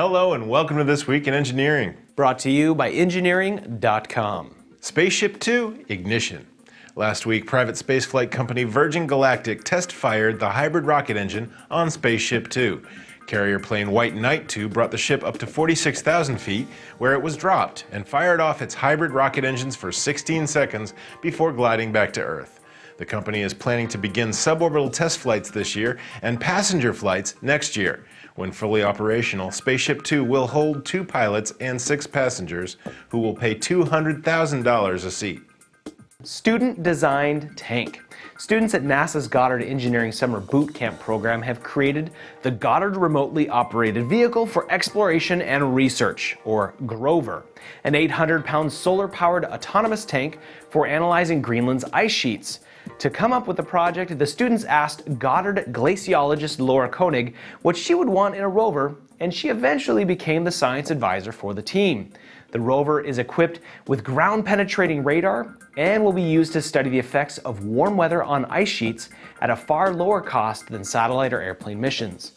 [0.00, 1.94] Hello, and welcome to This Week in Engineering.
[2.16, 4.54] Brought to you by Engineering.com.
[4.80, 6.46] Spaceship Two Ignition.
[6.96, 12.48] Last week, private spaceflight company Virgin Galactic test fired the hybrid rocket engine on Spaceship
[12.48, 12.82] Two.
[13.26, 17.36] Carrier plane White Knight 2 brought the ship up to 46,000 feet, where it was
[17.36, 22.22] dropped and fired off its hybrid rocket engines for 16 seconds before gliding back to
[22.22, 22.59] Earth.
[23.00, 27.74] The company is planning to begin suborbital test flights this year and passenger flights next
[27.74, 28.04] year.
[28.34, 32.76] When fully operational, Spaceship Two will hold two pilots and six passengers
[33.08, 35.40] who will pay $200,000 a seat.
[36.24, 38.02] Student designed tank.
[38.36, 42.10] Students at NASA's Goddard Engineering Summer Boot Camp program have created
[42.42, 47.44] the Goddard Remotely Operated Vehicle for Exploration and Research, or GROVER,
[47.84, 52.60] an 800 pound solar powered autonomous tank for analyzing Greenland's ice sheets.
[53.00, 57.94] To come up with the project, the students asked Goddard glaciologist Lora Koenig what she
[57.94, 62.12] would want in a rover, and she eventually became the science advisor for the team.
[62.50, 66.98] The rover is equipped with ground penetrating radar and will be used to study the
[66.98, 69.08] effects of warm weather on ice sheets
[69.40, 72.32] at a far lower cost than satellite or airplane missions.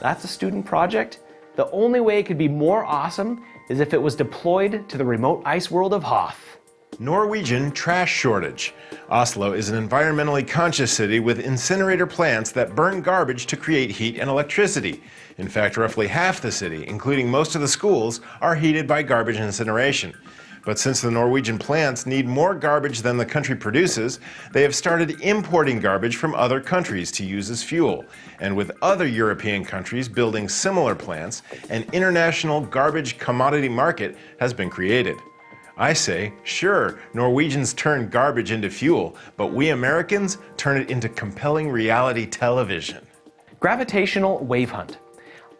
[0.00, 1.18] That's a student project?
[1.56, 5.04] The only way it could be more awesome is if it was deployed to the
[5.04, 6.58] remote ice world of Hoth.
[6.98, 8.72] Norwegian trash shortage.
[9.10, 14.18] Oslo is an environmentally conscious city with incinerator plants that burn garbage to create heat
[14.18, 15.02] and electricity.
[15.36, 19.36] In fact, roughly half the city, including most of the schools, are heated by garbage
[19.36, 20.14] incineration.
[20.64, 24.18] But since the Norwegian plants need more garbage than the country produces,
[24.52, 28.04] they have started importing garbage from other countries to use as fuel.
[28.40, 34.70] And with other European countries building similar plants, an international garbage commodity market has been
[34.70, 35.16] created.
[35.78, 41.68] I say, sure, Norwegians turn garbage into fuel, but we Americans turn it into compelling
[41.68, 43.06] reality television.
[43.60, 44.96] Gravitational wave hunt.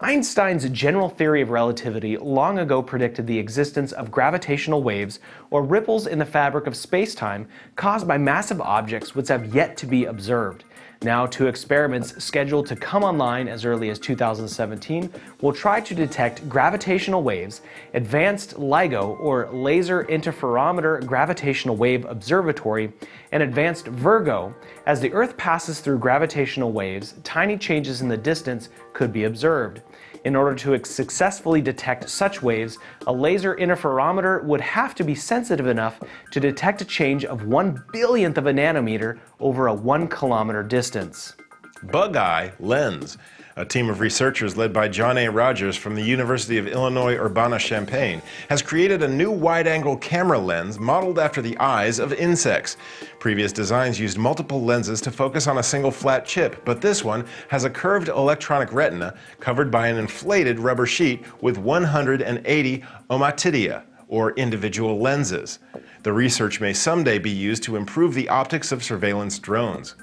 [0.00, 6.06] Einstein's general theory of relativity long ago predicted the existence of gravitational waves, or ripples
[6.06, 10.64] in the fabric of spacetime, caused by massive objects which have yet to be observed.
[11.02, 15.12] Now, two experiments scheduled to come online as early as 2017
[15.42, 17.60] will try to detect gravitational waves,
[17.92, 22.92] Advanced LIGO, or Laser Interferometer Gravitational Wave Observatory,
[23.32, 24.54] and Advanced Virgo.
[24.86, 29.82] As the Earth passes through gravitational waves, tiny changes in the distance could be observed.
[30.26, 35.68] In order to successfully detect such waves, a laser interferometer would have to be sensitive
[35.68, 36.00] enough
[36.32, 41.36] to detect a change of one billionth of a nanometer over a one kilometer distance.
[41.84, 43.18] Bug Eye Lens.
[43.58, 45.30] A team of researchers led by John A.
[45.30, 51.18] Rogers from the University of Illinois Urbana-Champaign has created a new wide-angle camera lens modeled
[51.18, 52.76] after the eyes of insects.
[53.18, 57.24] Previous designs used multiple lenses to focus on a single flat chip, but this one
[57.48, 64.32] has a curved electronic retina covered by an inflated rubber sheet with 180 ommatidia, or
[64.32, 65.60] individual lenses.
[66.02, 69.94] The research may someday be used to improve the optics of surveillance drones.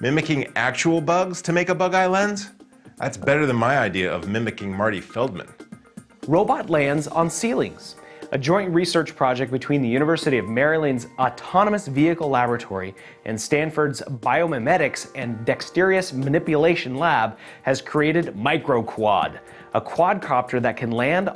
[0.00, 2.50] Mimicking actual bugs to make a bug eye lens?
[2.96, 5.48] That's better than my idea of mimicking Marty Feldman.
[6.28, 7.96] Robot lands on ceilings.
[8.30, 12.94] A joint research project between the University of Maryland's Autonomous Vehicle Laboratory
[13.24, 19.40] and Stanford's Biomimetics and Dexterous Manipulation Lab has created MicroQuad,
[19.74, 21.30] a quadcopter that can land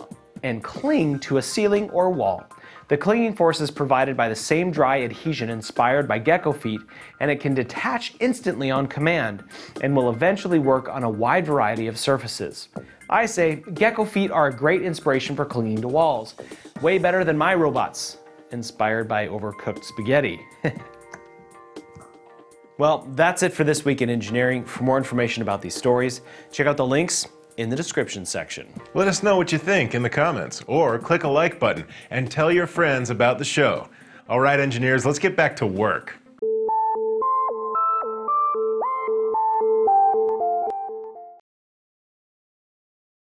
[0.45, 2.45] and cling to a ceiling or wall.
[2.89, 6.81] The clinging force is provided by the same dry adhesion inspired by gecko feet,
[7.21, 9.45] and it can detach instantly on command
[9.83, 12.71] and will eventually work on a wide variety of surfaces.
[13.11, 16.35] I say gecko feet are a great inspiration for clinging to walls.
[16.81, 18.17] Way better than my robots,
[18.53, 20.41] inspired by overcooked spaghetti.
[22.79, 24.65] well, that's it for this week in engineering.
[24.65, 27.27] For more information about these stories, check out the links
[27.59, 28.67] in the description section.
[28.95, 32.31] Let us know what you think in the comments, or click a like button and
[32.31, 33.89] tell your friends about the show.
[34.29, 36.17] All right, engineers, let's get back to work.